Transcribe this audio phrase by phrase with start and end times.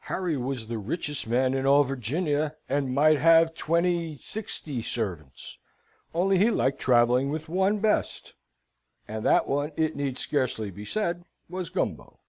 [0.00, 4.16] Of course, Master Harry was the richest man in all Virginia, and might have twenty
[4.16, 5.58] sixty servants;
[6.14, 8.32] only he liked travelling with one best,
[9.06, 12.20] and that one, it need scarcely be said, was Gumbo.